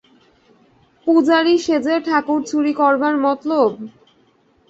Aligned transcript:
পূজারি 1.07 1.55
সেজে 1.65 1.95
ঠাকুর 2.07 2.39
চুরি 2.49 2.73
করবার 2.73 3.15
মতলব? 3.17 3.71